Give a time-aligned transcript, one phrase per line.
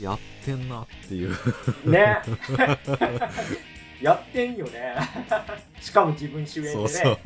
[0.00, 1.30] やってんなっていう。
[1.84, 2.18] ね。
[4.00, 4.94] やってんよね。
[5.80, 6.74] しかも自分主演でね。
[6.74, 7.18] そうそう。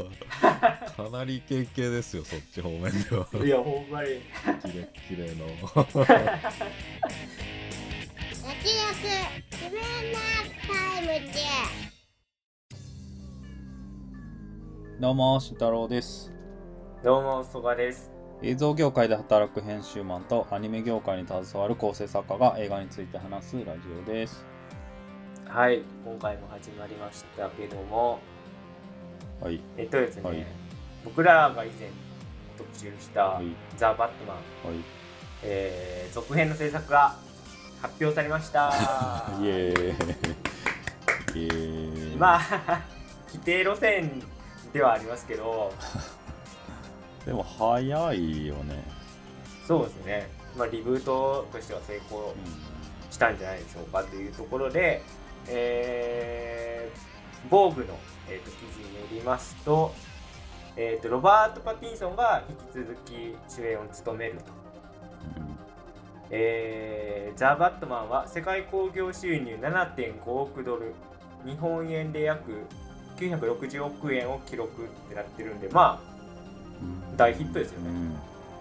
[1.10, 3.29] かなりイケイケですよそっち方面では。
[3.45, 4.08] いやほんまに。
[4.62, 5.46] キレッキレの。
[8.45, 8.75] 焼き
[9.52, 10.18] 自分の
[10.66, 11.34] タイムで
[15.00, 16.32] どうも、慎太郎です。
[17.04, 24.45] どうも曽我です映像業界で働く編集マンとアニメ業界に携わる構成作家が映画について話すラジオです。
[25.47, 28.19] はい今回も始まりましたけども
[29.41, 29.61] はい。
[29.77, 30.47] えっとですね、はい
[31.05, 31.89] 僕らが以前
[32.56, 34.83] 特集したはい「ザ・バットマンはい。」
[35.45, 37.14] えー続編の制作が
[37.83, 38.70] 発表されました
[39.41, 41.41] イエーイ。
[41.41, 42.16] イエーイ。
[42.16, 42.83] まあ
[43.33, 44.23] 規定路線
[44.73, 45.73] ではありますけど
[47.27, 48.83] でも早いよね。
[49.66, 50.28] そうですね、
[50.59, 52.34] まあ、リブートとしては成功
[53.10, 55.02] うしたんじゃないでしょうかというところで、
[55.48, 56.98] えー、
[57.48, 57.97] 防具の、
[58.28, 59.95] えー、と記事によりますと,、
[60.77, 64.45] えー、とロバート・パティンソンが引き続き主演を務めると、ん。
[66.30, 70.95] えーザ・バットマンは世界興行収入7.5億ドル
[71.45, 72.67] 日本円で約
[73.17, 76.14] 960億円を記録ってなってるんでまあうん
[77.17, 77.91] 大ヒットですよね。
[77.91, 78.17] うん。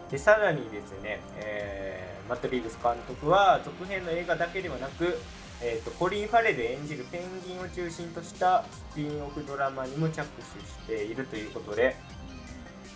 [0.09, 5.19] でさらにですね、えーマット・リーブス監督は続編の映画だけではなく、
[5.61, 11.95] えー、とコリン・ファレル演じるペンギンを中心としたスピンオフドラマにも着手しているということで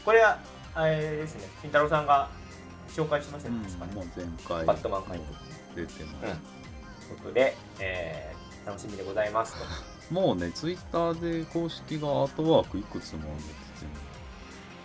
[0.05, 0.39] これは
[0.73, 2.29] あれですね慎太郎さんが
[2.89, 5.29] 紹介しましたね、確かもうに前回バットマン監督
[5.75, 7.07] 出てます。
[7.07, 9.59] ということで、えー楽しみでございますと。
[10.13, 13.66] もうね、ツイッターで公式がアートワークいくつも上げてて、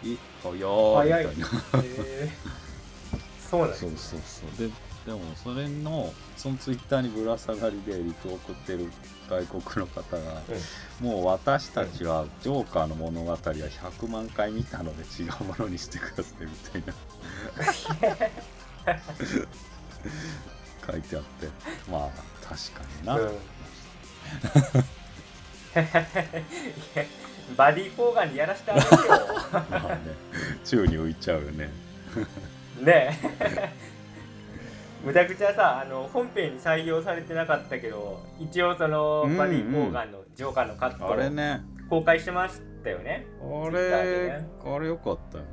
[0.05, 1.27] え、早い。
[1.27, 1.48] みたいな。
[1.84, 3.48] えー。
[3.50, 4.20] そうなんですそうそう
[4.56, 4.69] そう。
[4.69, 8.91] ででもそれのそのツイッターにぶら下がりでリプを送ってる
[9.28, 10.42] 外国の方が、
[11.00, 16.94] もう私たちはジョーカーの物語は100万回見たので違うものにしてくださいみたいな。
[20.87, 21.49] 書いてあって。
[21.91, 22.10] まあ
[22.47, 23.28] 確かにな、うん。
[23.28, 23.34] い
[26.94, 27.05] や
[27.56, 29.00] バディ・フォーガンにやらせてあげてよ。
[29.52, 29.98] まあね。
[30.64, 31.70] 宙に浮いちゃうよね。
[32.80, 33.72] ねえ。
[35.04, 39.36] むちゃくちゃさあの本編に採用されてなかったけど一応そのうんうん。
[39.36, 41.62] バディ・フォーガンのジョーカーのカットあれね。
[41.88, 43.26] を公開してましたよね。
[43.40, 44.48] あれ、ね。
[44.64, 45.50] あれよかったよね。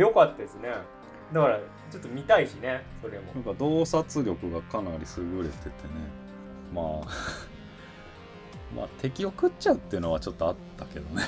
[0.00, 0.70] よかったですね。
[1.32, 1.58] だから
[1.90, 3.32] ちょっと見たいしねそれも。
[3.34, 5.72] なんか洞察力がかなり優れててね。
[6.74, 7.06] まあ
[8.74, 11.22] まあ敵を食っちゃうっていうのはちょっとあったけどね。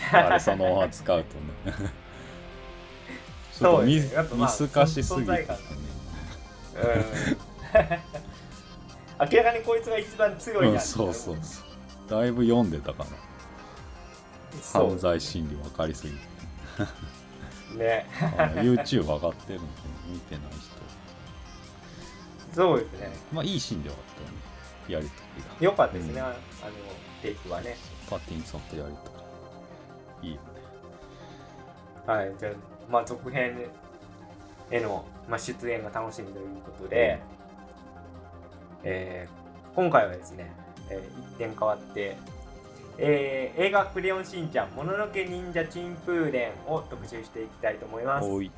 [0.12, 1.90] あれそのまま使うとね。
[3.58, 5.60] ちょっと見,、見透かしすぎて存在感うん。
[9.30, 10.76] 明らかにこいつが一番強いな、う。
[10.76, 12.10] ん、そうそうそう。
[12.10, 13.06] だいぶ読んでたから
[14.62, 14.88] そう。
[14.90, 16.18] 犯罪心理分かりすぎて。
[17.76, 18.06] ね。
[18.56, 19.68] YouTube 上がってるんで
[20.08, 20.80] 見てない人。
[22.54, 23.12] そうですね。
[23.32, 24.40] まあいいシーンではあったよね。
[24.88, 25.22] やりと
[25.60, 26.34] よかったですね、うんあの
[27.22, 27.76] テイクはね。
[28.08, 28.98] パティンソンとやりと
[30.22, 30.48] りいいよね。
[32.06, 32.52] はい、じゃあ、
[32.90, 33.56] まあ、続編
[34.70, 37.20] への、まあ、出演が楽しみということで、
[38.84, 39.40] えー
[39.76, 40.50] 今回はですね、
[40.90, 42.16] えー一点変わって、
[42.98, 48.28] えー映画「クレヨンしんちゃんもののけ忍者チンプーレン」を特集していきたいと思います。
[48.28, 48.50] おい。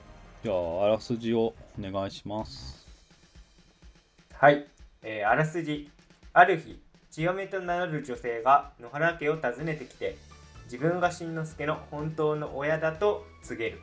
[0.42, 2.86] じゃああらすじをお願いします。
[4.34, 4.66] はい、
[5.02, 5.90] えーあらすじ
[6.34, 10.16] ある日強めと名乗る女性が野原家を訪ねてきて
[10.64, 13.80] 自分がしんのすけの本当の親だと告げる。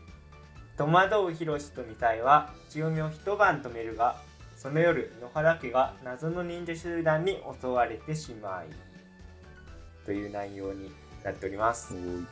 [0.75, 4.15] 戸惑うヒロシとミサイは強めを一晩止めるが
[4.55, 10.89] その夜野原家が謎の忍者集団に襲われてしまいという内容に
[11.23, 11.93] なっております。
[11.93, 12.25] おい。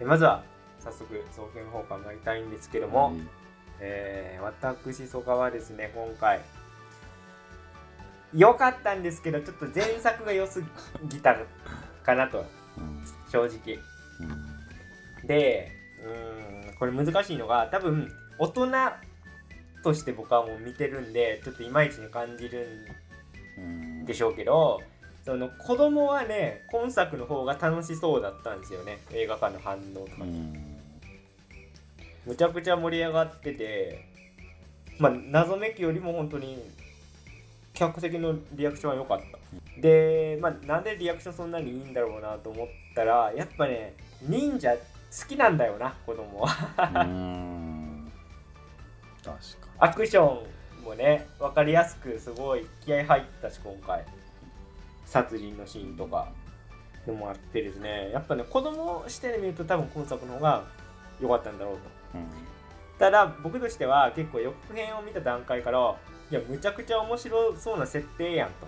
[0.00, 0.42] えまずは
[0.80, 3.16] 早速造形の方から参りたいんですけども、はい。
[3.80, 6.40] えー私曽我はですね今回
[8.34, 10.62] 良かったんですけどちょっと前作が良す
[11.08, 11.36] ぎた
[12.02, 12.44] かなと。
[12.76, 13.78] うん正直。
[14.20, 15.26] うん。
[15.26, 15.70] で
[16.02, 18.68] うーんこれ難しいのが多分大人
[19.82, 22.66] として僕はもう見てるんでちょっといまいちに感じる
[23.58, 24.80] うんんでしょうけど
[25.24, 28.98] その子供はね今作の方が楽しそうだったんですよね。
[29.12, 30.24] 映画館の反応とか。
[30.24, 30.78] にうん。
[32.26, 34.04] むちゃくちゃ盛り上がってて
[34.98, 36.62] まあ謎めきよりも本当に
[37.78, 39.80] 客席のリアクションは良かった。
[39.80, 44.78] でまあなんでリアクションそんなにいいんだろうなと思ったらやっぱね忍者好
[45.28, 47.04] きなんだよな子供は。
[47.04, 48.10] うん。
[49.24, 49.40] 確か
[49.78, 50.42] アクショ
[50.80, 54.04] ンもね分かりやすくすごい気合入ったし今回。
[55.06, 56.28] 殺人のシーンとか
[57.06, 58.10] でもあってですね。
[58.12, 60.64] やっぱね子供視点で見ると多分今作の方が
[61.20, 61.80] 良かったんだろうと。
[62.98, 65.96] ただ僕としては結構予告編を見た段階から
[66.30, 68.66] いやむちゃくちゃ面白そうな設定やんと。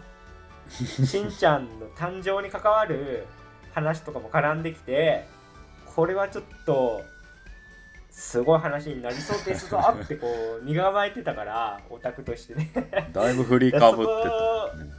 [0.70, 3.26] しんちゃんの誕生に関わる
[3.72, 5.26] 話とかも絡んできて
[5.84, 7.02] これはちょっと
[8.10, 10.26] すごい話になりそうですぞってこ
[10.60, 12.70] う身構えてたからオタクとしてね。
[13.12, 14.90] だいぶ振りかぶってた、ね、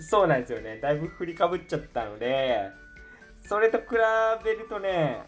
[0.00, 0.78] そうなんですよね。
[0.80, 2.70] だいぶ振りかぶっちゃったので
[3.42, 3.84] それと比
[4.44, 5.22] べるとね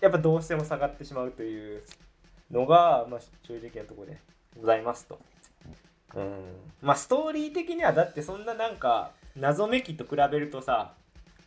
[0.00, 1.82] やっぱどうしても下がってしまうという
[2.50, 4.18] のが、まあ、正直なところで
[4.58, 5.18] ございますと。
[6.14, 6.32] うん、
[6.82, 10.92] まあストーリー的にはだってそんななんか謎めきと比べるとさ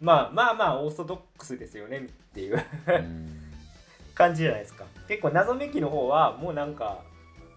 [0.02, 2.02] まあまあまあオーソドックスですよねっ
[2.34, 2.64] ていう
[4.16, 4.86] 感じじゃないですか。
[5.08, 7.00] 結構謎めきの方はもうなんか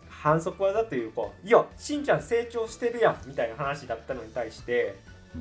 [0.09, 4.95] 反則技というかいやしんちゃん成長してるやんみたいな話だったのに対して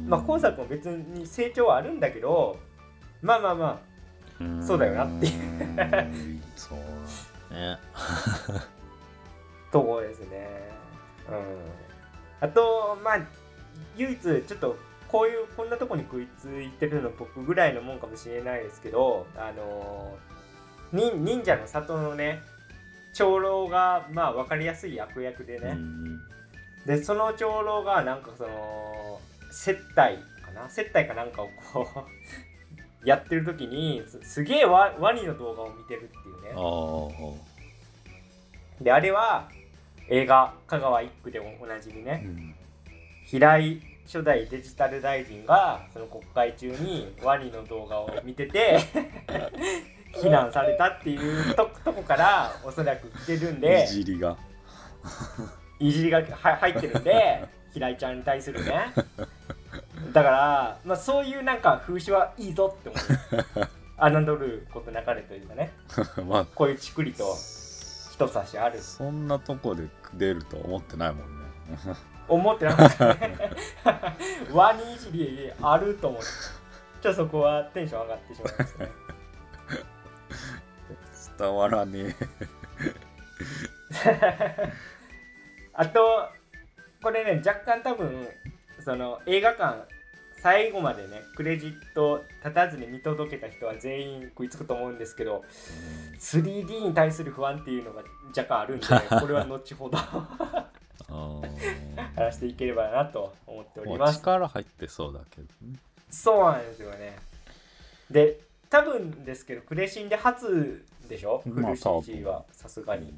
[0.07, 2.59] まあ今作も別に成長はあるんだけど
[3.21, 3.95] まあまあまあ
[4.65, 6.41] そうだよなっていう。
[6.55, 7.77] そうね。
[9.71, 10.69] とこですね。
[10.69, 10.74] うん
[12.41, 13.19] あとまあ
[13.97, 14.77] 唯一ちょっと
[15.07, 20.17] こういうこんなとこに食いついてるの僕ぐらいのもんかもしれないですけどあの
[20.91, 22.41] 忍忍者の里のね
[23.13, 26.19] 長老がまあ分かりやすい悪役でね、うん、
[26.85, 29.19] でその長老がなんかその
[29.51, 30.69] 接待かな？
[30.69, 31.87] 接待かなんかをこ
[33.03, 37.45] う やってる時にすげえワワニの動画を見てるっていうね。
[38.81, 39.49] であれは
[40.09, 42.55] 映画「香川一区」でもおなじみね、うん、
[43.25, 48.79] 平井初代デジタル大臣がその国会中にワニの動画を見てて
[50.13, 54.37] 非難されたっていうととこからおそらく来てるんでいじりが。
[55.79, 57.43] いじりがは入ってるんで
[57.73, 58.93] 平井ちゃんに対するね。
[60.13, 62.97] だから、まあ、そういうなんか風刺はいいぞって思
[63.61, 63.67] う。
[63.97, 65.71] 侮ることなかれというかね、
[66.27, 67.23] まあ、こういうちくりと
[68.15, 68.79] 人差しある。
[68.79, 71.45] そんなとこで出ると思ってないもんね。
[72.29, 73.37] 思ってなかったね。
[74.53, 76.25] ワニいじりあると思って
[77.01, 78.91] ちょっとそこはテンション上がってしまいましたね
[81.37, 82.15] 伝わらねえ。
[85.73, 86.29] あと
[87.03, 88.27] これね若干多分
[88.83, 89.85] その映画館
[90.45, 98.85] 最後までねクレジット立たずに見届けた人は全員食いつくと思うんですけど、うん、3D に対する不安っていうのが若干あるんで
[99.19, 99.97] これは後ほど。
[102.15, 104.19] 話していければなと思っております。
[104.19, 105.79] 力入ってそうだけどね。
[106.11, 107.17] そうなんですよね。
[108.11, 108.39] で
[108.69, 111.41] 多分ですけどクレシンで初でしょ？
[111.43, 113.11] フル CG はさすがに。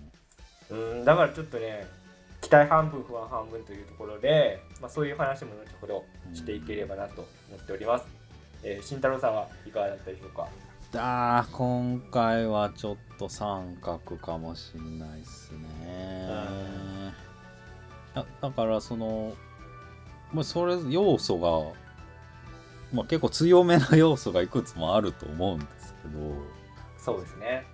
[0.69, 1.85] うんだからちょっとね
[2.39, 8.05] 期待半分不安半分というところで、まあ、そういう話も後ほどしていければなと思っております、
[8.63, 10.47] えー、慎太郎さんはいかがだったでしょうか？
[10.95, 16.27] あ今回はちょっと三角かもしんないっすね。
[18.15, 19.33] だだからその、
[20.31, 21.73] まあ、それ要素が、
[22.93, 26.33] まあ、結構強めな要素がいくつもあると思うんですけど。
[26.97, 27.65] そうですね。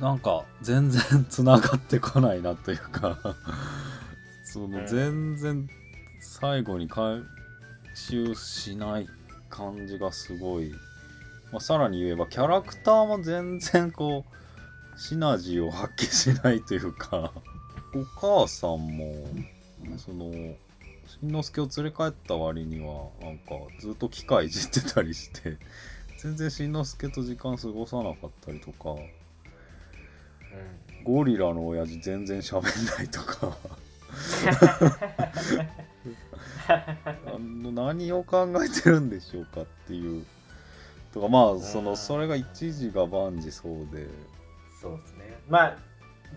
[0.00, 3.16] なんか全然つながってこないなというか。
[4.42, 5.68] その全然
[6.24, 7.22] 最後に回
[7.94, 9.08] 収しない
[9.48, 10.72] 感じがすごい、
[11.52, 17.32] まあ、さらに言えばキャラクターも全然こうシナジーを発揮しないというか。
[17.94, 19.24] お母さんも
[19.98, 20.32] その
[21.06, 25.58] しんのすけを連れ帰った割にはなんかずっと機械いじってたりして
[26.18, 28.94] 全然しんのすけと時間過ごさなかったりとか、う
[31.02, 32.62] ん、ゴリラの親父全然喋ん
[32.96, 33.56] ないとか
[36.68, 40.24] あの何を考えてるんでしょうかっていう。
[41.12, 44.08] とかまあそのそれが一時が万事そうで。
[44.80, 45.38] そうですね。
[45.48, 45.76] まあ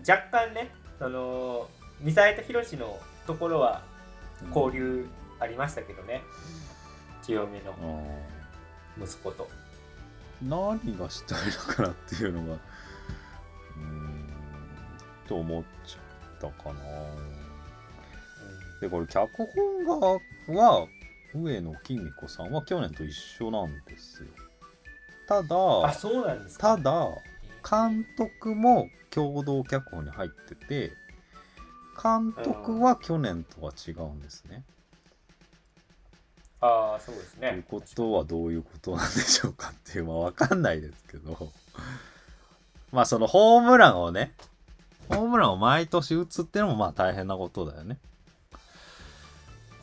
[0.08, 1.68] 若干ねその
[2.00, 3.82] ミサイとヒロシのところは
[4.54, 5.06] 交流
[5.40, 6.22] ありましたけどね、
[7.20, 7.74] うん、清めの
[9.02, 9.48] 息子と。
[10.40, 12.58] 何がしたいのかなっていうのが
[13.76, 14.28] うん
[15.26, 15.98] と思っちゃ
[16.46, 16.80] ったかな、
[18.80, 20.86] でこれ脚本側は
[21.34, 24.28] 上野紀美子さんは去年と一緒なんですよ。
[25.26, 27.08] ただあそうなんですただ
[27.68, 30.92] 監督も共同脚本に入ってて
[32.02, 34.64] 監督は去年とは違うんですね。
[36.60, 37.50] ああそうですね。
[37.50, 41.52] ということはどういうことなんでしょうかっていうまあ分かんないですけど。
[42.90, 44.32] まあそのホームランをね
[45.08, 47.98] ホームランを毎年打つってのもまあ大変なことだよね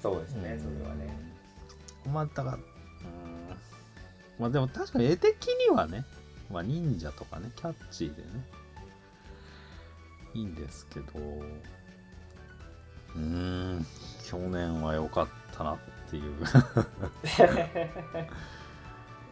[0.05, 1.17] そうですねそれはね。
[2.05, 2.61] うんまあだからうん。
[4.37, 6.05] まあでも確かに絵的にはね
[6.51, 8.27] まあ忍者とかねキャッチーでね
[10.35, 11.07] いいんですけど
[13.15, 13.85] うーん
[14.23, 15.77] 去年は良かったなっ
[16.09, 16.33] ていう。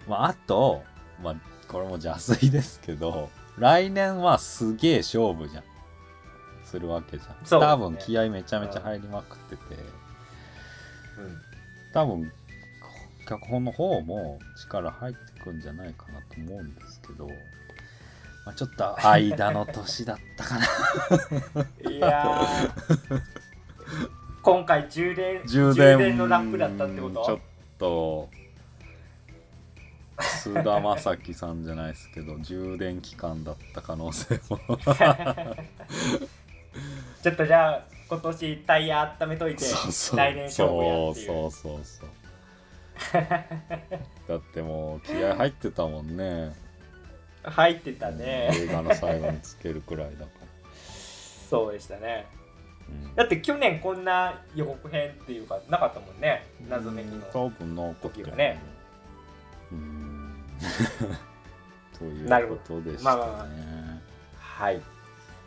[0.10, 0.84] まああと
[1.22, 1.36] まあ
[1.68, 5.64] これも邪推ですけど来年はすげえ勝負じゃん。
[6.64, 7.36] するわけじゃん、ね。
[7.48, 10.03] 多分気合めちゃめちゃ入りまくってて、うん
[11.94, 12.32] 多分
[13.28, 17.28] 脚本の方も力入ってくんじゃないかなと思うんですけど、
[18.46, 21.92] まあ、ちょっと間の年だったかな。
[21.92, 23.22] いやー。
[24.42, 26.18] 今回充電充電。
[26.18, 27.54] のラップだったってこちょっと
[27.84, 28.30] と
[30.22, 34.58] 菅田将暉さんじゃないですけど充電期間だった可能性も。
[37.22, 40.18] ちょっとじゃあ今年タイヤ温めといてそうそう。
[40.18, 41.28] 来年勝負やっていう。
[41.28, 42.10] そうそうそう
[44.28, 46.54] だってもう気合入ってたもんね。
[47.44, 48.50] 入ってたね。
[48.54, 50.48] 映画の最後につけるくらいだから、
[51.50, 52.26] そうでしたね。
[52.88, 53.16] うん。
[53.16, 56.46] だって去年こんな予告編っていうかなかったもんね。
[56.70, 58.60] 謎めきの多分残ってる時はね。
[59.72, 60.44] うーん。
[61.98, 63.48] ということでしたね、まあまあま
[64.40, 64.82] はい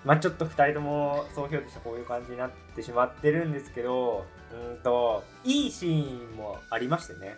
[0.07, 7.35] まあちょっと2人とも総評としてこういう感じになってしまってるんですけどうんといいシーンもありましてね。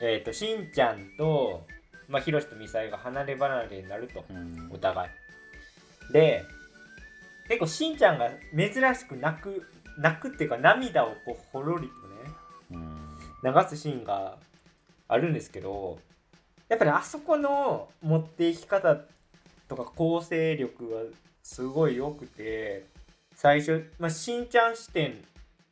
[0.00, 1.64] えっ、としんちゃんと
[2.08, 4.68] まあひろしとみさえが離れ離れになるとうん。
[4.72, 6.12] お互い。
[6.12, 6.44] で
[7.48, 9.62] 結構しんちゃんが珍しく泣く
[9.98, 11.88] 泣くっていうか涙をこうほろり
[12.68, 12.82] とね
[13.44, 13.54] うん。
[13.54, 14.38] 流すシーンが
[15.06, 16.00] あるんですけど
[16.68, 18.96] やっぱりあそこの持っていき方
[19.68, 20.96] とか構成力が
[21.46, 22.86] すごい良くて
[23.36, 25.14] 最初、まあ、しんちゃん視点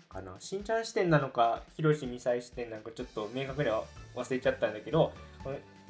[0.09, 0.37] かな？
[0.39, 3.83] しんちゃん視点なのかひろしみさえ視点なのかちょっと明確には
[4.15, 5.13] 忘れちゃったんだけど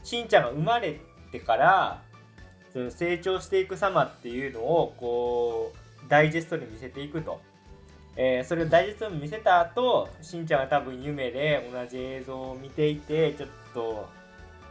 [0.02, 0.98] しんちゃんが生まれ
[1.30, 2.02] てから
[2.72, 5.72] その成長していく様っていうのをこ
[6.02, 7.40] うダイジェストで見せていくと。
[8.16, 14.08] えーそれをダイジェストに見せた後しんちゃんが多分夢で同じ映像を見ていてちょっと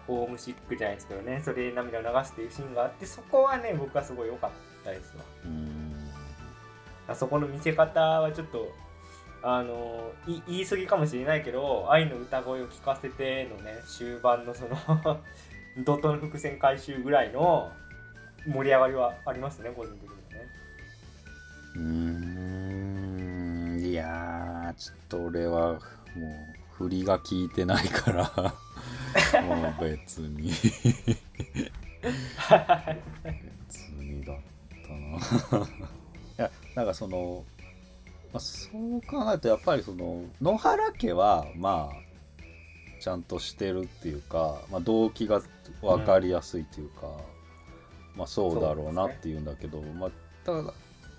[0.07, 5.23] ホームシックじゃないですけどねそれで涙を流すっていうシーンがあってそこはね僕はすごい良かったですわ。
[5.45, 5.93] うん。
[7.07, 8.71] あそこの見せ方はちょっと
[9.41, 14.77] あのい言い過ぎかもしれないけど愛の歌声を聞かせてのね終盤のその
[15.83, 17.69] 怒涛の伏線回収ぐらいの
[18.47, 20.21] 盛り上がりはありますね個人的にはね。
[21.75, 23.83] うーん。
[23.83, 25.81] いやーちょっと俺はもう
[26.77, 28.23] 振りが効いてないから。
[29.43, 30.51] もう別に。
[33.63, 34.37] 別にだっ
[34.83, 35.65] たな。
[35.65, 35.69] い
[36.37, 37.43] やなんかその、
[38.31, 45.41] まあ、そう考えるとやっぱりその野原家はまあちゃんとしてるっていうか、まあ、動機が
[45.81, 47.07] 分かりやすいっていうか、
[48.15, 50.11] まあそうだろうなっていうんだけど、まあ
[50.45, 50.73] ただ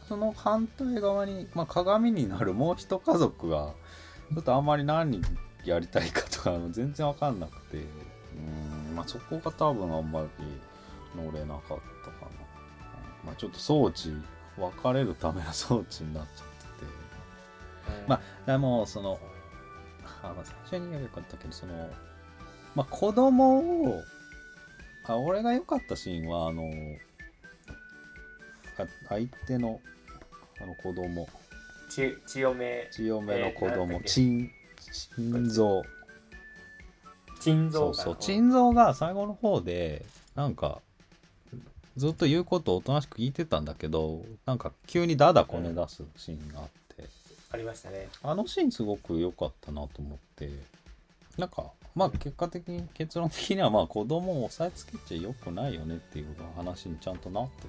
[0.08, 3.74] その反対側に、まあ、鏡になるもう一家族が
[4.32, 5.20] ちょっとあんまり何
[5.64, 10.28] やりたいかとか全然分かんなくてうん、まあ、そこが多分あんまり
[11.16, 12.23] 乗れなかったか、
[13.24, 14.12] まあ、ちょっと装置
[14.58, 18.04] 別れるための装置になっちゃってて。
[18.06, 19.18] まあでもその
[20.22, 21.90] あ、まあ、最初に言えばよかったけどその
[22.74, 24.02] まあ子供を
[25.06, 26.70] あ俺が良かったシーンはあの
[28.78, 29.80] あ相手の
[30.60, 31.28] あの子供。
[31.90, 33.70] ち強め千代目の子供。
[33.70, 34.08] えーなんだっけ。
[34.08, 34.50] 珍
[35.16, 35.82] 珍蔵
[37.40, 38.16] 珍蔵そうそう。
[38.18, 40.04] 珍蔵が最後の方で
[40.34, 40.80] なんか
[41.96, 47.04] ずっと言うことをおとなしく聞いてたんだけどなんか急にダダこね出すシーンがあって、
[47.50, 48.08] ありましたね。
[48.22, 50.50] あのシーンすごく良かったなと思って。
[51.38, 57.68] なんかまあ結果的に結論的にはまあ子供を押さえつけちゃ良くないよねっていう話にちゃんとなってて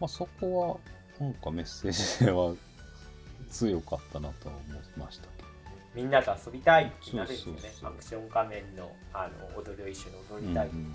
[0.00, 0.80] まあそこ
[1.18, 2.54] はなんかメッセージ性は
[3.50, 5.48] 強かったなとは思いましたけど。
[5.92, 7.60] みんなと遊びたいってなるんですよね。
[7.82, 10.94] アクション仮面のあの踊りを一緒に踊りたい、うんうんうん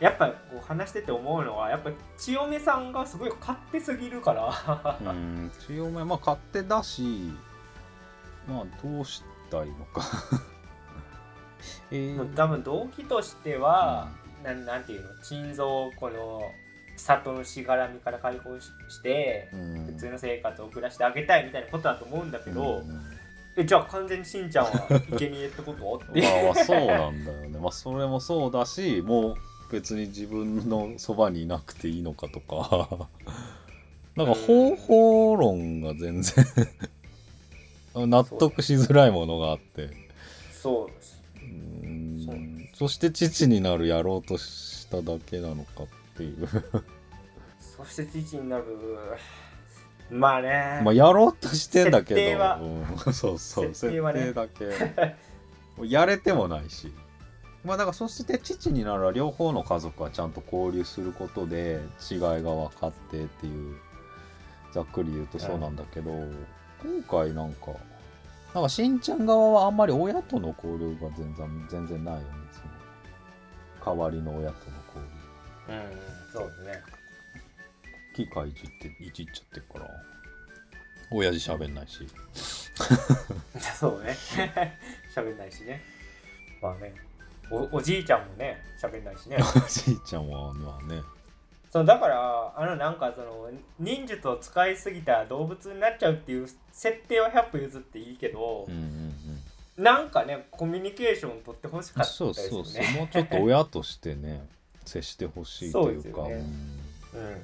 [0.00, 4.96] やっぱこう話してて思うのはやっぱ千代目さんがすごい勝手すぎるから。
[5.00, 6.02] うんうん強め。
[6.04, 7.30] まあ勝手だし
[8.48, 10.02] まあどうしたいのか。
[11.92, 12.34] えー。
[12.34, 14.08] 多分動機としては、
[14.42, 15.22] なんなんていうの？
[15.22, 16.50] 珍蔵をこの
[16.96, 19.86] 里のしがらみから解放ししてうん。
[19.86, 22.88] 普通の生活を送らせてあげたいみたいなことだと思うんだけど、うん。
[22.88, 23.02] うん
[23.56, 24.72] えじゃあ完全にしんちゃんは
[25.10, 26.00] 生贄ってこと？
[26.10, 26.22] って。
[26.22, 27.58] まあまあそうなんだよね。
[27.58, 29.34] まあそれもそうだしもう
[29.70, 33.08] 別に自分のそばにいなくていいのかとか。
[34.16, 36.44] なんか方法論が全然
[37.94, 39.90] 納得しづらいものがあって。
[40.52, 41.22] そうです。
[42.26, 42.68] そうん。
[42.74, 45.86] そして父になるやろうとしただけなのかっ
[46.16, 46.48] ていう。
[47.58, 48.64] そして父になる。
[50.10, 50.80] まあね。
[50.82, 52.20] まあやろうとしてんだけど。
[52.20, 52.60] 設定は。
[53.06, 53.74] うん、そうそう。
[53.74, 55.16] 設定だけ。
[55.86, 56.92] やれてもないし
[57.64, 63.76] まあだからそして父になるは両方の家族はちゃんと交流することで違いが分かってっていう
[64.72, 66.10] ざっくり言うとそうなんだけど、
[66.82, 67.72] 今回なんか
[68.54, 72.26] なんかしんちゃん側はあんまり親との交流が全然全然ないよね。
[72.52, 72.60] そ
[73.90, 75.04] の代わりの親との交
[75.68, 75.74] 流。
[75.74, 76.82] うんそうですね。
[78.14, 79.90] 機械いじっていじっちゃってるから
[81.10, 82.06] 親父喋んないし。
[83.78, 84.16] そうね。
[85.14, 85.82] 喋んないしね。
[86.62, 87.09] まあね
[87.50, 89.38] おおじいちゃんもね喋んないしね。
[89.42, 91.02] おじいちゃんはまあね。
[91.72, 98.80] そうだからあのなんかその忍術を使いすぎたら動物になっちゃうっていう設定は100歩譲っていいけどうん、うん
[99.78, 99.84] うん。
[99.84, 102.40] なんかねコミュニケーション取ってほしかったですそうよね。
[102.42, 104.46] そうそうもうちょっと親としてね
[104.84, 106.22] 接してほしいというか。
[106.22, 106.44] そうです
[107.14, 107.42] よね。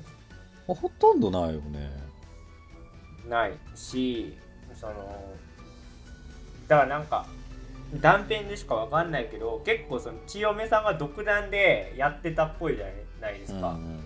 [0.68, 0.74] うん。
[0.74, 1.90] ほとんどないよね。
[3.24, 3.30] うん。
[3.30, 4.36] ないし
[4.74, 5.36] その
[6.68, 7.26] だからなんか
[7.94, 12.86] 断片でしかわかんないけど結構その千代目さんが独断でやってたっぽいじゃ
[13.20, 14.00] ないですか、うんうん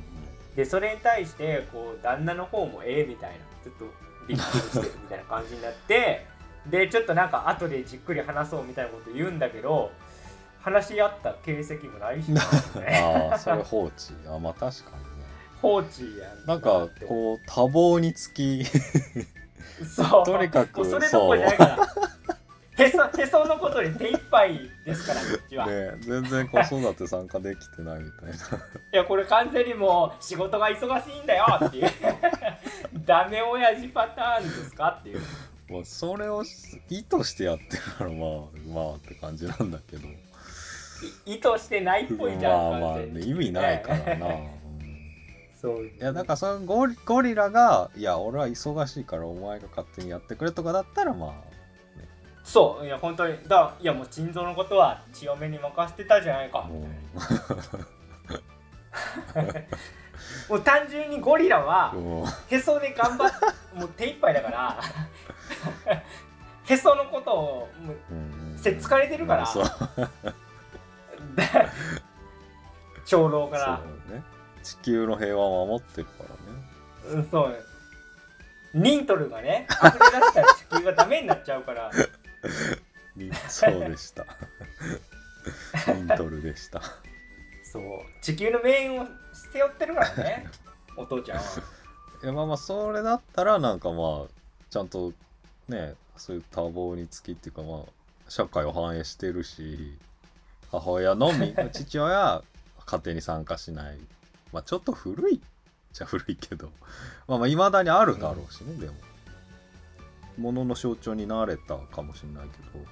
[0.56, 3.84] でそれに対してこう旦那の方もええみたいなちょっと
[4.26, 6.26] びっくりしてるみたいな感じになって
[6.68, 9.92] でちょっとなんか後でじっくり話そうみたいなこと言うんだけど
[10.60, 12.40] 話し合った形跡もないし、 ね、
[13.30, 13.94] ああそれ放置。
[14.26, 15.10] あまあ確かにね。
[15.62, 16.46] 放置やん。
[16.46, 18.62] なんかこう多忙につき。
[19.80, 20.24] うそう。
[20.26, 22.09] とにかくそれどころじゃないから
[22.84, 28.34] へそへそのことに手一杯ですからこっちは、ね全然子育て参加できてないみたいな。
[28.34, 28.36] い
[28.92, 31.90] やこれ完全にもう仕事が忙しいんだよっていう。
[33.06, 35.20] ダメ親父パターンですかっていう。
[35.68, 36.42] まあそれを
[36.88, 38.30] 意図してやってるからまあ
[38.66, 40.08] まあって感じなんだけど。
[41.26, 44.60] い意図してないっぽいじゃんまあまあ、ね、意味ないからな、 うん
[45.60, 45.86] そう。
[45.86, 51.32] いやだからそのゴリゴリラがいや俺は忙しいからお前が勝手にやってくれとかだったらまあ
[52.50, 56.62] そういや本当にだいやもう腎臓のことは強めに任せてたじゃないか。
[56.62, 56.86] もう
[60.50, 61.94] もう単純にゴリラは
[62.48, 63.30] へそで頑張っ
[63.72, 64.80] もう手一杯だから
[66.66, 68.58] へそのことをもううん。
[68.58, 69.46] せっつかれてるから
[73.06, 73.80] 長老から。
[74.12, 74.24] ね。
[74.64, 76.34] 地球の平和を守ってるからね。
[77.12, 77.64] うんそう。
[78.74, 81.90] ニントルがね溢れ出したら地球がダメになっちゃうから。
[81.92, 82.19] に
[83.48, 84.26] そうでした。
[85.96, 86.82] イントルでした。
[87.62, 87.82] そう
[88.20, 89.06] 地球の命運を
[89.52, 90.46] 背負ってるからね。
[90.96, 91.44] お父ちゃんは。
[92.22, 94.28] いやまあまあそれだったらなんかまあ
[94.70, 95.12] ちゃんと
[95.68, 97.84] ねそういう多忙につきっていうかまあ
[98.28, 99.98] 社会を反映してるし
[100.70, 102.44] 母親のみ 父親は
[102.86, 103.98] 家庭に参加しない。
[104.52, 105.40] まあちょっと古いっ
[105.92, 106.70] ちゃ古いけど
[107.28, 108.94] まあまあいまだにあるだろうしね、でも
[110.38, 112.84] ものの象徴になれたかもしれないけど、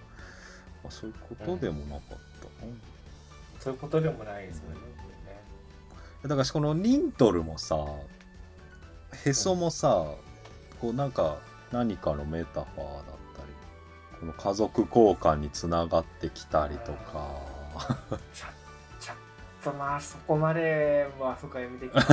[0.82, 2.14] まあ、そういうことでもなかった
[2.66, 2.72] な、
[3.58, 4.76] そういうことでもないですよね
[6.22, 7.76] だからこのニントルもさ
[9.24, 10.06] へそもさ、
[10.80, 11.38] こうなんか
[11.72, 13.04] 何かのメタファーだっ
[13.36, 13.48] たり
[14.20, 17.28] この家族交換につながってきたりとか、
[18.34, 18.46] ちょ
[19.00, 19.16] ちょっ
[19.64, 22.04] とまあそこまでは深読みできない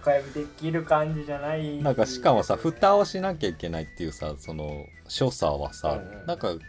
[0.00, 1.82] 深読みできる感じじゃない。
[1.82, 6.26] なんかしかもさ蓋をしなきゃいけないっていうさその所作はさ、うんうん。
[6.26, 6.60] なんかうん。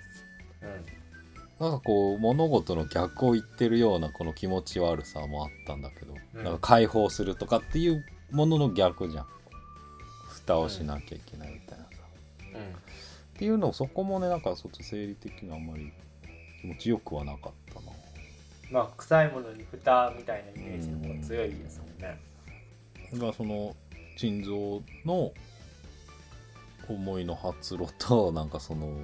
[1.60, 6.44] なんかこう物事の逆を言ってるようなこの気持ち悪さもあったんだけど、うん。
[6.44, 9.26] なんか解放するとかっていうものの逆じゃん。
[10.30, 11.89] 蓋をしなきゃいけないみたいなさ、
[13.36, 15.92] っていうのをそこもねなんかちょっと生理的にあんまり
[16.62, 17.92] 気持ちよくはなかったな。
[18.72, 22.20] まあ臭いものに蓋みたいなイメージの方が強いですもんね
[23.13, 23.76] がその
[24.17, 25.32] 腎臓の
[26.88, 28.98] 思いの発露と なんかその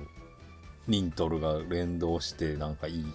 [0.87, 3.05] ニントルが連動してなんかいい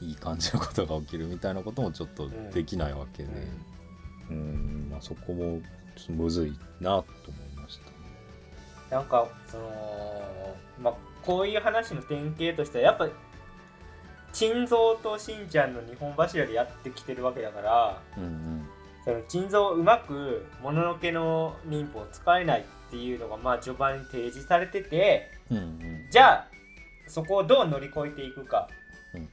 [0.00, 3.30] いい感じのことが起きるみたいなこともちょっとできないわけで。
[4.30, 4.88] うん。
[4.90, 5.60] まあ、そこも
[5.96, 7.92] ちょっとむずいなと思いましたね。
[8.90, 13.08] なんかそのまあこういう話の典型としてはやっぱ
[14.32, 18.51] 珍蔵としんちゃんの日本柱でやってきてるわけだからうん
[19.04, 25.62] その珍蔵をうまくもののけの民法を使えないっていうのがまあ序盤に提示されててうんうん。
[25.62, 26.48] うんじゃあ
[27.08, 28.68] そこをどう乗り越えていくか。
[29.14, 29.28] うん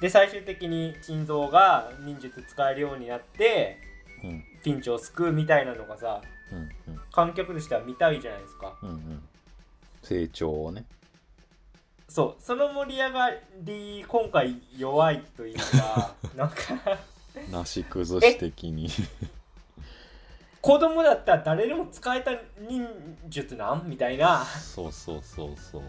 [0.00, 3.78] で最終的に珍蔵が忍術使えるようになって
[4.22, 4.44] うん。
[4.62, 6.22] ピンチを救うみたいなのがさ
[6.52, 7.00] うんうん。
[7.12, 8.76] 観客としては見たいじゃないですか。
[8.82, 9.22] うんうん。
[10.02, 10.84] 成長をね。
[12.08, 12.42] そう。
[12.42, 16.56] その盛り上がり今回弱いというか なんか
[17.50, 18.88] なし崩し的に。
[20.60, 22.32] 子供だったら誰でも使えた
[22.68, 22.86] 忍
[23.28, 23.84] 術なん？
[23.86, 24.44] みたいな。
[24.44, 25.82] そうそうそうそう。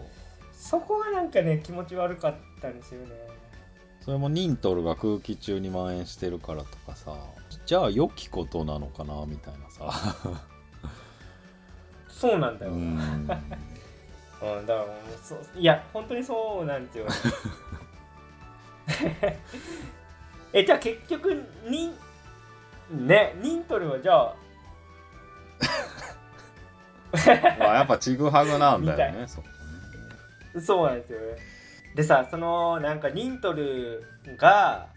[0.52, 3.14] そこがなんかね気持ち悪かったんですよね。
[4.00, 7.14] それもニントルが空気中に蔓延してるからとかさ。
[7.66, 10.40] じゃあ良きことなのかなみたいなさ。
[12.08, 13.42] そうなんだよ、う うん、んだか
[14.42, 17.06] らもうそういや本当にそうなんですよ
[20.52, 21.92] えじゃあ結局に
[22.90, 24.36] ねニントルはじゃあ
[27.58, 29.42] まあやっぱちぐはぐなんだよみねそ
[30.60, 31.26] そうなんですよね。
[31.94, 34.04] でさそのなんかニントル
[34.36, 34.88] が、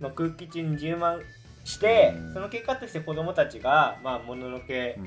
[0.00, 1.20] まあ、空気中に充満
[1.64, 2.34] して、うん。
[2.34, 4.98] その結果として子供たちがまあもののけ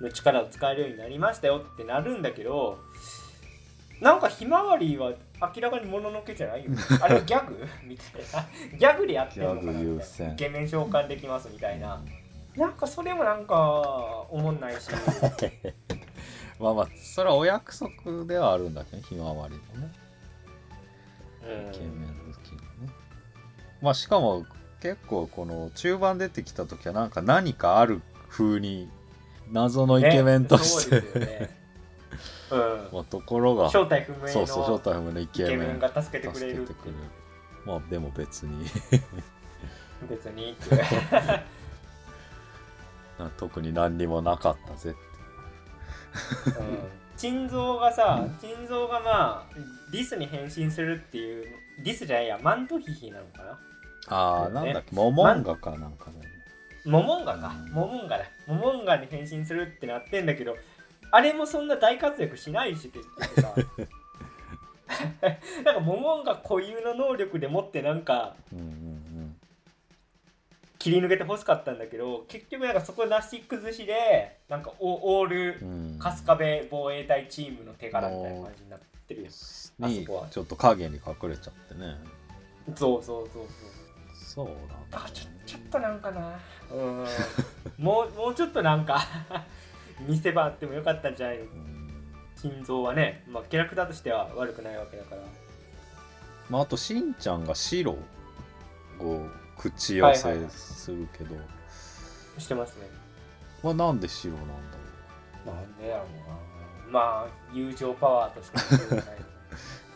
[0.00, 2.78] の力を使えるようになりましたよってなるんだけど
[4.00, 5.12] なんかひまわりは
[5.54, 6.70] 明らかにもののけじゃないよ。
[7.00, 7.66] あれはギャグ？
[7.84, 8.78] みたいな。
[8.78, 9.72] ギャグでやってんのかな？
[9.72, 10.32] みたいな先。
[10.32, 12.00] イケメン召喚できますみたいな。
[12.56, 13.56] なんかそれもなんか
[14.30, 14.88] おもんないし。
[16.60, 19.02] まあまあそれはお約束ではあるんだけどね。
[19.08, 19.92] ひまわりのね。
[21.44, 22.92] うんイケメン好きのね。
[23.80, 24.46] まあしかも
[24.80, 28.88] 結構この中盤出てきた時はなんか何かある風に
[29.50, 31.61] 謎のイケメンとして、ねそ
[32.50, 32.88] うん。
[32.92, 36.66] まあところが正体不明のそうそう正体不明のイイケメンが助けてくれる
[37.64, 38.66] まあでも別に。
[40.08, 40.56] 別に
[43.36, 46.58] 特に何にもなかったぜって。
[46.58, 46.88] うん。
[47.16, 49.54] 腎臓がさ腎臓がまあ
[49.92, 53.58] リスに変身するっていうリスじゃないやマントヒヒなのかな？
[54.08, 54.94] ああ、ねなんだっけ？
[54.96, 56.16] モモンガかなんかね。
[56.84, 57.54] モモンガか。
[57.66, 57.72] うん。
[57.72, 58.24] モモンガだ。
[58.46, 60.56] モモンガに変身するってなってんだけど
[61.12, 63.54] あれもそんな大活躍しないしって言ってさ。
[65.64, 69.36] なんかモモンガ固有の能力でもってなんかうんうん
[70.78, 75.60] 切り抜けて欲しかったんだけど結局なんかそこなし崩しでなんかオオール
[76.00, 79.28] 春日部防衛隊チームの手柄みたいな感じになってるよ。
[79.80, 80.28] あにそこは。
[80.28, 81.96] ちょっと影に隠れちゃってね。
[82.74, 83.46] そうそうそうそう。
[84.14, 86.36] そうなんだあちょちょっとなんかな。
[86.72, 87.06] うん。
[87.78, 89.00] もうもうちょっとなんか
[90.00, 91.38] 見せ場あってもよかったんじゃない？
[91.38, 91.72] のうん
[92.36, 95.22] 心臓はね、まあ、キャラクターとしては悪くないわけだから。
[96.50, 99.26] まああとしんちゃんが白を
[99.56, 101.36] 口寄せはいはいはいするけど、
[102.38, 102.88] してますね。
[103.62, 104.52] まあなんで白なんだ
[105.46, 106.90] ろなんでやろうな。
[106.90, 109.04] まあ友情パワーとしかない、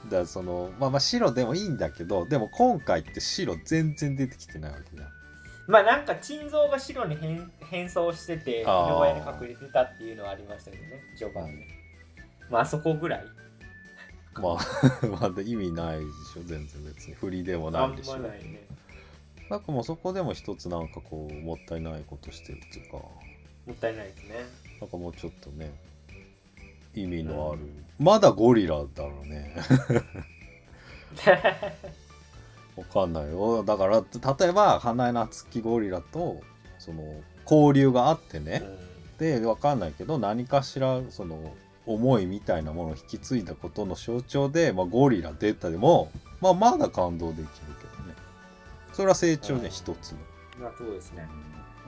[0.06, 5.08] う だそのまあまあ白でもいいんだけどでも今回って白全然出てきてないわけじゃん
[5.66, 11.66] まあなんか腎臓が白に変変装してて色合いに隠れてたっていうのはありましたけどね序盤で、
[12.50, 13.24] まああそこぐらい。
[14.34, 17.14] まあ まあ意味ないでしょ全然別に。
[17.14, 18.18] 振りでもあなんいでしょ。
[18.18, 18.60] まないね。
[19.48, 22.98] なんかもうそこでも一つなんかこうもったいないことしてるっていうか。
[22.98, 24.34] もったいないですね。
[24.80, 25.72] なんかもうちょっとね
[26.94, 27.60] 意味のある、
[27.98, 29.54] まだゴリラだろうね
[32.76, 33.64] わかんないよ。
[33.64, 36.40] だから例えば花江夏樹ゴリラと
[36.78, 37.02] その
[37.50, 38.62] 交流があってね、
[39.18, 41.54] でわかんないけど何かしらその
[41.86, 46.10] 思いみたいなものを引き継いだことの象徴で、まあ、ゴリラ出たでも、
[46.40, 47.46] まあ、まだ感動できる
[47.80, 48.14] けどね。
[48.92, 49.70] それは成長ねうん。
[49.70, 50.18] 一つの、
[50.60, 51.28] まあそうですね。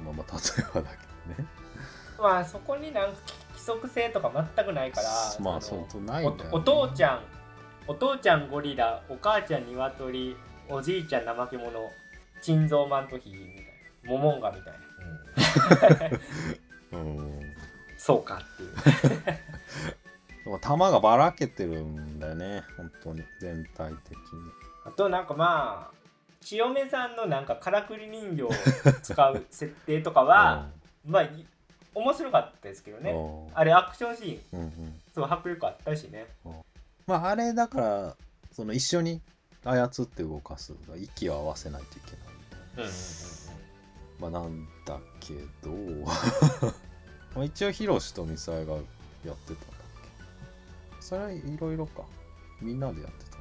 [0.05, 0.96] まあまあ例えばだけ
[1.35, 1.48] どね。
[2.18, 3.18] まあそこになんか
[3.53, 5.09] 規則性とか全くないから
[5.40, 7.20] まあそうとないんだよ、ね、おお父ちゃん
[7.87, 10.37] お父ちゃんゴリラお母ちゃんニワトリ
[10.70, 11.90] おじいちゃん怠け者
[12.42, 13.64] 珍蔵マントヒみたい
[14.04, 16.11] なモモンガみたい
[16.92, 17.42] な、うん。
[17.96, 18.74] そうかっていう。
[20.44, 24.22] でも球がばらけてるんだよね本当に全体的に。
[24.85, 25.98] あとなんかまあ
[26.40, 28.50] 千代目さんのなんかからくり人形を
[29.02, 30.68] 使う設定とかは、
[31.04, 31.46] まあい
[31.94, 33.11] 面白かったですけどうんね。
[33.11, 33.59] うん。
[33.59, 35.00] あれアクションシーンうんうん。
[35.12, 36.26] すごい迫力あったしね。
[37.07, 38.16] まああれだから
[38.52, 39.20] その一緒に
[39.64, 42.85] 操って動かす息を合わせないといけないみたいな。
[42.85, 42.92] うん
[44.21, 45.71] まあなんだけど。
[47.35, 48.88] まあ一応ヒロシとミサイがやって
[49.25, 49.37] たんだっ
[50.03, 51.01] け。
[51.01, 52.03] それはいろいろか。
[52.61, 53.38] みんなでやってた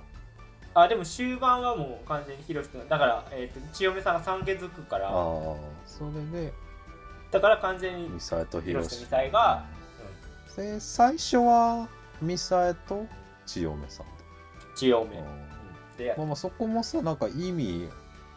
[0.79, 5.07] あでも終盤はもう完全にヒロシとだから、えー、と千代目さんが三毛づくから。
[5.07, 5.13] ああ
[5.87, 6.53] それで。
[7.31, 9.65] だから完全にミサイとヒヒロシとミサイが、
[10.55, 11.89] で最初は
[12.21, 13.07] ミサイと
[13.45, 14.05] 千代目さん、
[14.75, 15.23] 千代目、
[15.97, 17.89] うんでまあまあそこもさなんか意味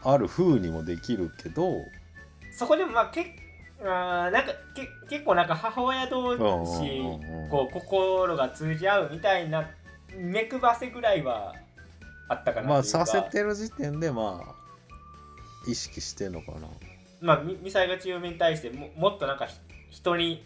[0.03, 1.85] ある風にもできるけど
[2.53, 3.37] そこでもまあけ
[3.83, 7.01] あーなんかけ結構なんか母親同士
[7.51, 9.68] こう心が通じ合うみたいな
[10.16, 11.55] 目くばせぐらいは
[12.29, 16.68] あったかなまあさせてる時点でまあ意識してんのかな。
[17.20, 19.59] まあみミサイが強めに対してももっとなんかひ
[19.90, 20.44] 人に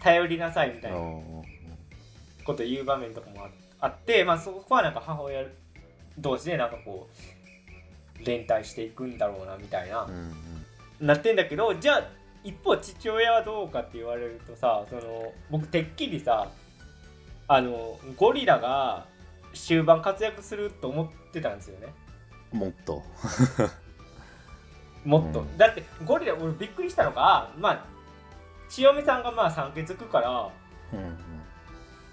[0.00, 3.48] 頼りなさいみたいなこと言う場面とかもあ
[3.80, 5.44] あってまあそこはなんか母親
[6.18, 7.08] 同士でなんかこ
[8.20, 10.34] う連帯していくんだろうなみたいな、うん
[11.00, 11.06] うん。
[11.06, 12.08] なってんだけどじゃあ
[12.42, 16.48] 一方父親はどうかって言われるとさその僕てっきりさ
[17.48, 19.06] あのゴリラが
[19.52, 21.88] 終盤活躍すると思ってたんですよね。
[22.52, 23.02] もっと。
[25.04, 25.56] もっと、うん。
[25.56, 27.84] だってゴリラ俺びっくりしたのがまあ
[28.68, 30.50] 千代美さんがまあ産気づくから
[30.92, 30.98] うん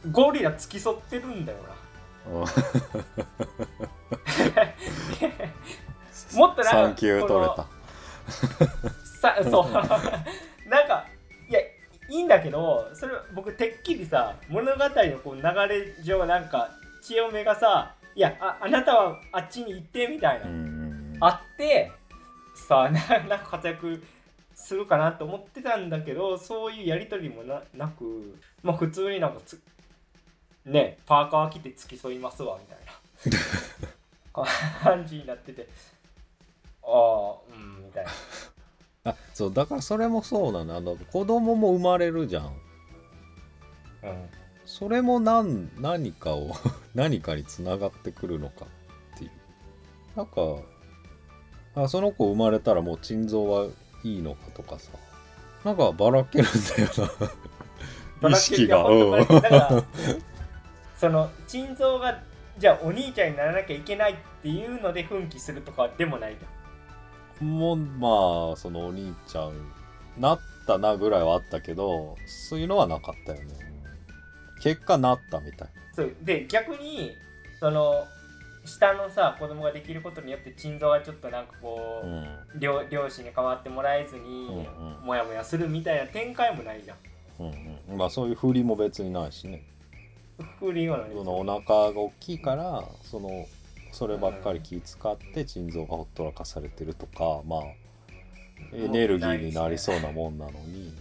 [0.05, 0.11] うん。
[0.11, 1.73] ゴリラ付き添ってるんだよな
[6.35, 7.67] もっとなんか3級取れた。
[9.21, 9.71] さそう。
[10.69, 11.05] なんか
[11.49, 11.73] いやい
[12.09, 16.69] いんだけどそれ僕てっきりさ物語のこう流れ上なんか
[17.01, 20.45] 千代目がさ「いやああなたはあっちに行って」みたいな、
[21.27, 21.91] あって
[22.55, 24.03] さあななんか活躍
[24.53, 29.61] するかなと思ってたんだけどそういうやり取りもななくまあ普通になんかつ
[30.65, 32.93] ねパーカー着て付き添いますわみたいな
[34.83, 35.67] 感じになってて。
[36.83, 38.11] ああうんみたいな。
[39.11, 40.63] あそうだからそれもそうな。
[40.63, 42.45] のあの子供も生まれるじゃん。
[44.03, 44.29] うん。
[44.65, 46.51] それも何何かを
[46.95, 48.65] 何かにつながってくるのか
[49.15, 49.31] っていう。
[50.15, 50.41] なんか
[51.75, 53.67] あその子生まれたらもう腎臓は
[54.03, 54.91] いいのかとかさ。
[55.63, 56.51] なんかばらけるん
[56.93, 57.09] だよ
[58.21, 58.29] な。
[58.29, 58.83] 意識が。
[58.85, 59.27] うん。
[60.97, 62.21] その腎臓が
[62.57, 69.53] じゃあお兄ちゃんにならなきゃいけないっていうので奮起するとかでもないじゃんもうまあそのお兄ちゃん
[70.17, 73.53] なったなぐらいはあったけどそういうのはなかったよね。
[74.61, 75.67] 結果なったみたい。
[75.93, 76.15] そう。
[76.21, 77.11] で逆に
[77.59, 78.05] その
[78.65, 82.59] 下のさ子供ができることによって腎臓がちょっとなんかこう、うん。
[82.59, 84.65] 両両親に代わってもらえずに、うんうん。
[85.03, 86.97] モヤモヤするみたいな展開もないじゃん。
[87.39, 87.97] うんうん。
[87.97, 89.63] まあそういう振りも別にないしね
[90.59, 93.45] 不利がないそのお腹が大きいからその
[93.91, 97.61] そればっかり気使って腎臓がほったらかされてるとかまあ
[98.73, 100.93] エネルギーになりそうなもんなのに、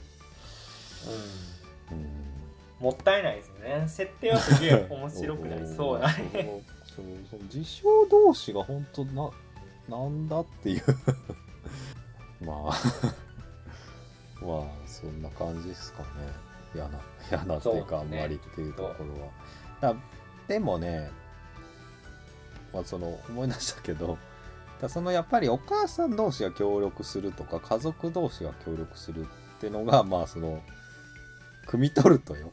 [1.90, 1.96] うん。
[1.96, 2.06] うん、
[2.80, 3.88] もったいないですよね。
[3.88, 6.62] 設定はすげえ面白くなりそうなそうね。
[6.84, 9.30] そうその自称同士が本当な
[9.88, 10.82] なんだっていう
[12.44, 12.72] まあ
[14.44, 16.06] まあそんな感じですかね
[16.74, 18.20] 嫌な 嫌なっていうかあんね。
[18.20, 19.30] まりっていうところは。
[19.80, 19.94] だ
[20.48, 21.10] でもね
[22.72, 24.18] まあその思い出したけど
[24.80, 30.62] だそのやっぱりお母さん同士が協力するとか家族同士が協力するってのがまあその
[31.66, 32.52] 汲み取るとよ。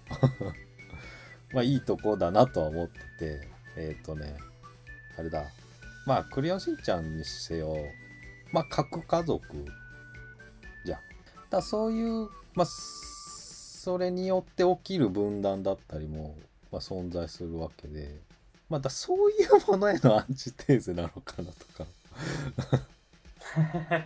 [1.51, 4.37] まあいいとこだなとは思っててえっ、とね
[5.17, 5.45] あれだ。
[6.05, 7.75] まあクレヨンしんちゃんにせよ
[8.51, 9.65] まあ核家族
[10.85, 10.99] じゃん。
[11.49, 12.65] だそういうまあ
[13.89, 16.35] それによって起きる分断だったりも、
[16.71, 18.19] まあ、存在するわけで。
[18.69, 21.87] まあだそういうものへのアンチテーゼなのかなとか。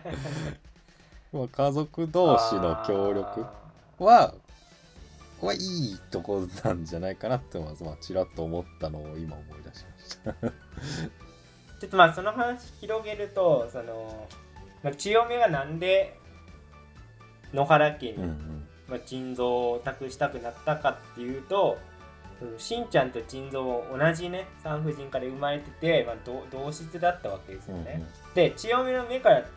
[1.34, 3.44] まあ家族同士の協力
[3.98, 4.32] は
[5.42, 10.32] はいいとこなんじゃないかなってまずまあちらっと思ったのを今思い出しました。
[11.78, 14.30] ちょっとまあその話広げるとその
[14.82, 16.18] まあ千代目がなんで
[17.52, 21.78] 野原家に、まあ、腎臓を託したくなったかっていうと
[22.58, 28.04] しんちゃんと腎臓同じね産婦人科で生まれてて、まあ、同同室だったわけですよね。
[28.34, 29.50] で千代目の目から通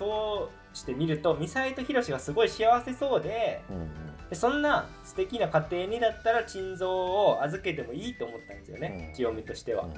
[0.73, 3.89] してみるとミサイとヒロシがすごい幸せそうでうんうん
[4.29, 9.85] でそんな素敵な家庭にだったら腎臓を預けてもいいと思ったんですよね、うん千代目としては。
[9.85, 9.93] うん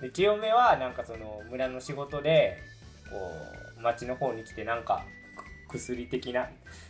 [0.00, 2.58] で千代目はなんかその村の仕事で
[3.10, 3.32] こ
[3.78, 5.23] う町の方に来てなんかく
[5.78, 6.48] 薬的な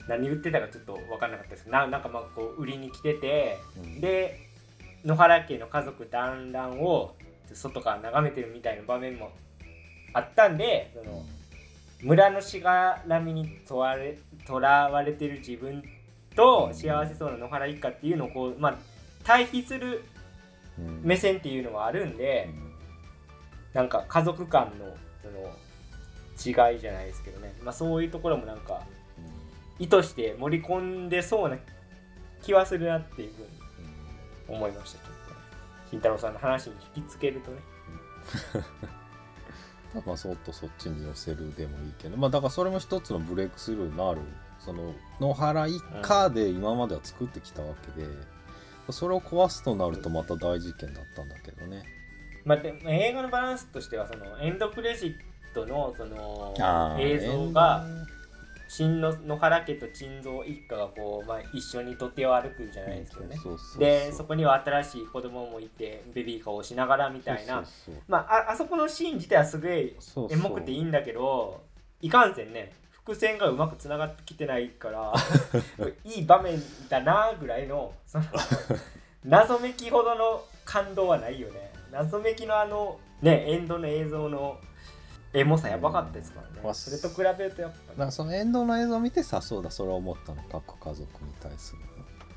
[0.09, 1.64] 何売ってたかちょっと分かんなかったです。
[1.64, 4.01] けどななんかまあこう売りに来ててうん。
[4.01, 4.38] で
[5.05, 7.14] 野原家の家族団らんを
[7.53, 9.31] 外から眺めてるみたいな場面も
[10.12, 11.23] あったんでその
[12.03, 15.83] 村のしがらみにとわれとらわれてる自分
[16.35, 18.79] と幸せそうな野原一家っていうのをこうまあ
[19.23, 20.05] 対比する
[20.79, 21.01] うん。
[21.05, 22.49] 目線っていうのはあるんで、
[23.73, 25.55] なんか家族間のその
[26.35, 28.83] 違いじゃないですけどね、まあ、そういうところもなんか
[29.79, 31.57] 意図して盛り込んでそうな
[32.42, 33.49] 気はするなっていうふうに
[34.49, 35.40] 思いましたちょっとね。
[35.90, 37.59] 慎太郎さんの話に引きつけるとね。
[40.07, 42.16] まあそっとそっちに寄せるでもいいけど。
[42.16, 44.20] まあだからそれも一つのブレイクスルーになる
[44.59, 48.09] その野原一家で今までは作ってきたわけで、
[48.90, 51.85] それを壊すとなるとまた大事件だったんだけどね。
[52.44, 56.55] まあ、で映画のバランスとしてはそのエンドクレジットのその
[56.99, 57.85] 映像が
[58.69, 63.37] 新の野原家と珍蔵一家がこう、まあ、一緒に土手を歩くじゃないですけどね。
[63.79, 67.64] でそこには新しい子供もいてベビーカーをしながらみたいな。
[68.09, 69.95] まあああそこのシーン自体はすごい
[70.31, 71.62] エモくていいんだけど
[72.01, 75.12] いかんせんね伏線がうまくつながってきてないから
[76.05, 78.25] いい場面だなぐらいのその
[79.25, 81.73] 謎めきほどの感動はないよね。
[81.93, 84.59] 謎めきのあのねエンドの映像の
[85.35, 91.81] エモさやばかったですからね、まあそれと比べるとやっだからそのエンドの映像を見てさそうだそれを思ったの各家族に対する。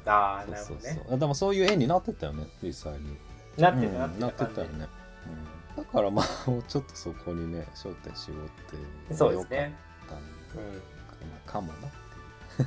[0.03, 1.01] ぱああなるほどね。
[1.07, 3.17] そうでもそういう絵になってたよね実際に。
[3.57, 4.88] なってたなうんなってたたよね、
[5.77, 8.45] うん、だからまあもうちょっとそこにね焦点絞っ
[9.07, 9.75] てそうですね
[10.55, 11.51] うん。
[11.51, 11.91] かもなっ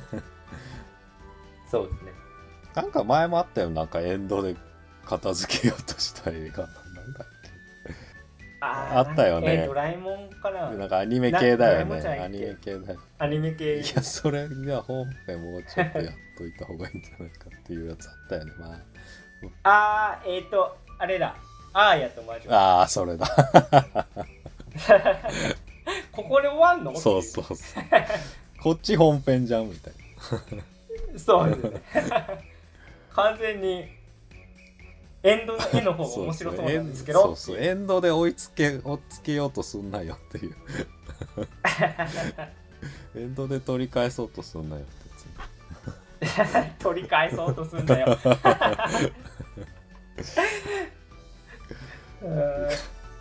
[0.09, 0.23] ていう。
[1.69, 2.11] そうですね。
[2.75, 4.55] なんか前もあったよなんかエンドで
[5.05, 6.67] 片付けようとした映画。
[6.67, 7.27] なんだっ
[8.63, 9.53] あったよね。
[9.53, 13.79] えードラえもんかなけなんかアニメ系だよなねアニメ系だよアニメ系。
[13.79, 18.51] いやそれが本編もうちょっとやっといた方がいいんじゃないかっていうやつあったよね。
[18.59, 18.73] ま
[19.63, 21.35] あ あえっ、ー、とあれだ。
[21.73, 23.25] あーやと魔女ああーそれだ。
[26.11, 26.95] ここで終わんの？
[26.99, 27.55] そうそうそう。
[28.61, 29.93] こっち本編じゃんみたい
[31.17, 31.81] そうですね。
[33.13, 33.87] 完全に
[35.23, 37.21] エンドの絵の方なが面白そうなんですけど。
[37.21, 37.57] そうそう。
[37.57, 40.55] エンドで追いつけ追いつけようとすんなよっていう。
[43.15, 46.83] エンドで取り返そうとすんなよってやつ。
[46.83, 48.17] 取り返そうとすんだよ。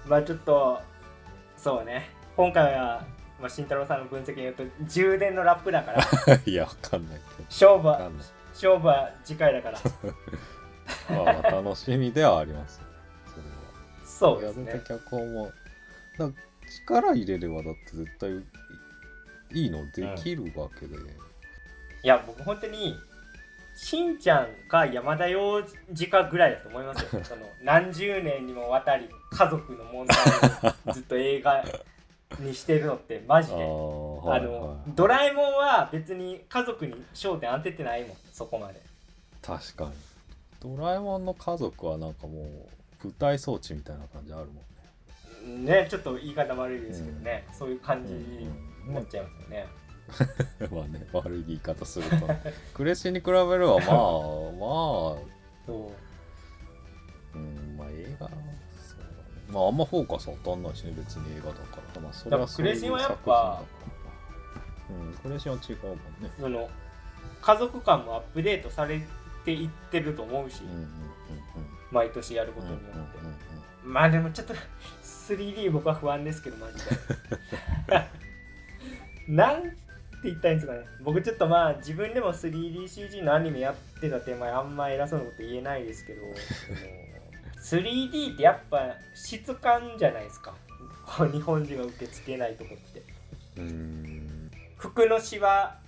[0.07, 0.81] まあちょっと
[1.57, 2.11] そうね。
[2.37, 3.05] 今回は、
[3.39, 6.03] まあ、慎太郎さんの分析によると充電のラップだから。
[6.47, 8.11] いやわかんないけ勝負は
[8.53, 9.79] 勝負は次回だから
[11.09, 12.81] まあまあ楽しみではあります。
[13.27, 13.51] それは
[14.05, 14.67] そうですね。
[14.71, 15.53] やめた脚本も
[16.85, 18.31] 力入れればだって絶対
[19.53, 20.99] いいのできるわけで、い
[22.05, 22.97] や僕本当に
[23.75, 25.63] しんちゃんか山田洋
[25.95, 27.25] 次かぐらいだと思いますよ。
[27.25, 30.17] その何十年にもわたり家族の問題
[30.89, 31.65] をずっと映画
[32.39, 33.63] にしてるのってマジあで。
[33.63, 34.93] ーあの、はいはい。
[34.95, 38.81] ドラえもんは別に家族に焦点当ててないもんそこまで。
[39.43, 39.93] 確かに
[40.61, 45.73] ドラえもんの家族はなんかもう舞台装置みたいな感じあるもんね。
[45.73, 48.49] ねちょっと言い方悪いですけどね、そういう感じに
[48.87, 49.67] うんなっちゃいますよね、
[50.71, 52.29] まあね悪い言い方すると
[52.75, 55.93] クレシに比べればまあ まあそ
[57.35, 57.39] う。
[57.39, 58.43] うんまあ映画そうだね。
[59.49, 62.01] まああんまフォーカス当たんないしね別に映画だから。
[62.01, 63.63] まあそれはだからクレシンはやっぱ
[64.89, 65.09] そういう作品だから。
[65.09, 66.31] うんクレシンは違うもんね。
[66.39, 66.69] その
[67.41, 69.01] 家族感もアップデートされ
[69.57, 70.63] ていってると思うし、
[71.91, 73.19] 毎年やることうんによって、
[73.85, 74.55] まあでもちょっと
[75.03, 76.85] 3D 僕は不安ですけどマジで。
[79.35, 79.77] なんて
[80.25, 80.81] 言ったらいいんですかね。
[81.03, 86.23] 僕ちょっとまあ自分でも 3DCG のアニメやってた手前あんま偉そうなこと言えないですけど。
[87.61, 90.55] その 3D ってやっぱ質感じゃないですか。
[91.33, 93.03] 日本人が受け付けないとこって。
[94.77, 95.79] 服のシワ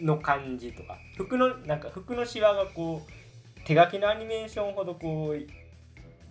[0.00, 5.38] の感じとか服のなんか服のシワがこう手書きのアニメーションほどこう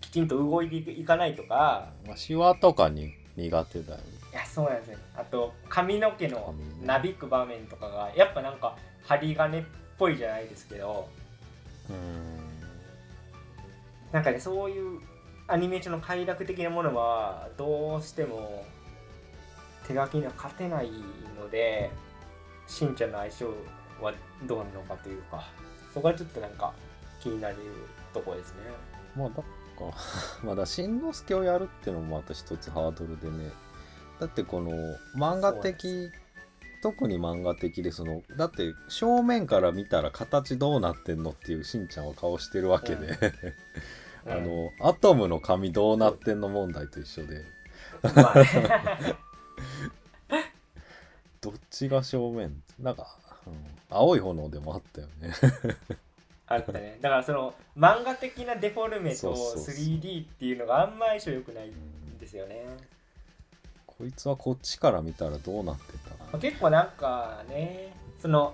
[0.01, 4.03] きちんと動いていかないとかまあシワとかに苦手だよね。
[4.31, 6.53] いやそうなんですよあと髪の毛の
[6.83, 9.63] なびく場面とかがやっぱなんか針金っ
[9.97, 11.07] ぽいじゃないですけど
[11.89, 12.37] うーん。
[14.11, 14.99] なんかねそういう
[15.47, 18.65] アニメーションの快楽的なものはどうしても
[19.87, 20.91] 手書きには勝てない
[21.39, 21.89] ので
[22.67, 23.45] しんちゃんの相性
[24.01, 24.13] は
[24.45, 25.43] どうなのかというか
[25.93, 26.73] そこはちょっとなんか
[27.21, 27.55] 気になる
[28.13, 28.57] ところですね。
[29.15, 29.41] まあだか
[29.79, 29.87] ら
[30.47, 33.51] まだしんのすけをやるってのもまた一つハードルでね。
[34.19, 34.71] だってこの
[35.15, 36.11] 漫画的
[36.81, 43.17] 特に漫画的でそのだって正面から見たら形どうなってんのっていうしんちゃんは顔してるわけで、
[44.25, 47.43] あのアトムの髪どうなってんの問題と一緒で。
[48.03, 48.47] まあね
[51.41, 52.61] どっちが正面？
[52.79, 53.53] なんか、うん
[53.89, 55.33] 青い炎でもあったよね。
[56.47, 56.97] あったね。
[57.01, 59.75] だからその漫画的なデフォルメとそうそうそう。
[59.75, 62.65] 3D っていうのがあんま相性良くないんですよね。
[63.85, 66.09] こいつはこっちから見たらどうなってた？
[66.25, 68.53] まあ結構なんかねその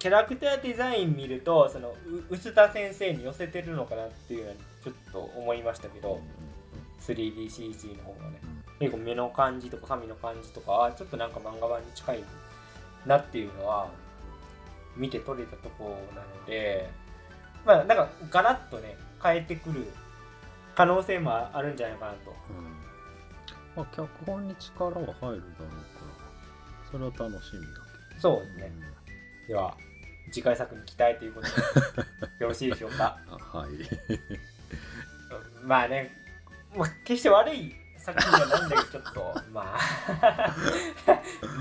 [0.00, 1.94] キャラクターデザイン見るとその
[2.30, 6.20] う臼田先生に寄せてるのかなっていうのはちょっと思いましたけど。
[7.04, 8.40] 3DCG の方がね
[8.80, 12.24] 結構目の感じとか髪の感じとかはちょっとなんか漫画版に近い
[13.06, 13.88] なっていうのは
[14.96, 16.90] 見て取れたところなので
[17.64, 19.86] まあなんかガラッとね変えてくる
[20.74, 22.30] 可能性もあるんじゃないかなと。
[22.30, 22.74] うん。
[23.76, 27.66] まあ、脚本に力は入るだろうからそれは楽しみだ
[28.10, 28.72] けど、そうですね。
[29.48, 29.76] では
[30.32, 31.52] 次回作に期待ということで
[32.44, 33.18] よろしいでしょうか？
[33.28, 33.70] あはい。
[35.64, 36.10] まあね、
[36.76, 37.74] まあ、決して悪い
[38.04, 40.54] 作品じゃないんだけどちょっとまあ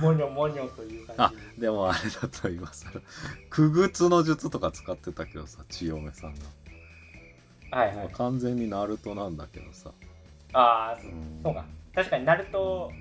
[0.02, 3.02] もにょもにょという感あじにでもあれだと今更
[3.50, 6.40] くぐつの術とか使ってたけどさ千代目さんが、
[7.72, 7.96] はいはい。
[7.98, 9.92] まあ完全にナルトなんだけどさ、
[10.54, 11.42] ああうん。
[11.44, 11.66] そうか。
[11.96, 12.92] 確かにナルト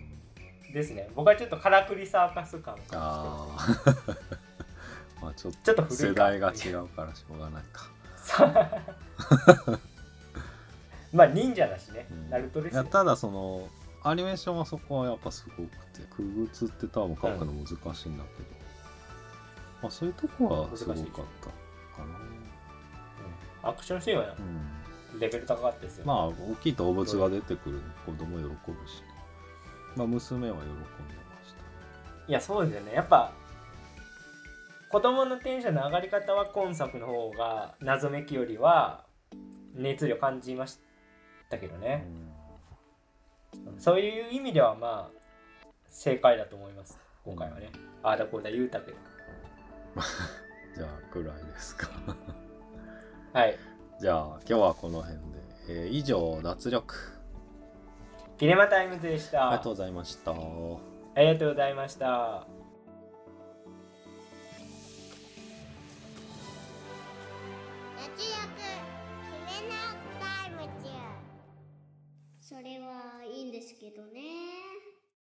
[0.72, 1.09] ですね。
[1.14, 3.76] 僕はちょっとカラクリサーカス感がああ
[5.20, 7.90] まあちょっ ちょっと世代が違うからしょうがないか、
[11.12, 12.30] まあ忍者だしね、うん。
[12.30, 12.82] ナルトですよ。
[12.82, 13.68] いやただその
[14.02, 18.48] アニメーションはそこはやっぱすごくてくぐつって多分書くの難しいんだけど、
[19.82, 21.22] まあそういうとこはすごかったか
[23.62, 23.68] な。
[23.70, 25.18] アクションシーンはうん。
[25.20, 29.02] レベル高かったですよ、まあ大きい動物が出てくる子供喜ぶし、
[29.94, 31.60] まあ娘は喜んでました。
[32.28, 32.94] いやそうですよね。
[32.94, 33.30] やっぱ
[34.88, 39.04] 子供のテンションの上がり方は今作の方が謎めきよりは
[39.74, 40.80] 熱量感じました
[41.59, 42.07] けどね、
[43.78, 45.22] そういう意味ではまあ
[45.88, 46.98] 正解だと思います。
[47.24, 47.70] 今回はね、
[48.03, 48.96] ああだこうだ言うたけど。
[50.74, 51.88] じゃあぐらいですか。
[53.32, 53.59] はい。
[54.00, 55.22] じゃあ今日はこの辺で、
[55.68, 56.94] えー以上脱力。
[58.38, 59.48] キネマタイムズでした。
[59.48, 60.32] ありがとうございました。
[60.32, 60.34] あ
[61.20, 62.46] りがとうございました。
[67.96, 68.51] 脱力
[73.62, 74.51] ですけどね。